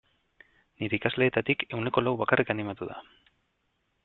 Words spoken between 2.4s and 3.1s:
animatu da.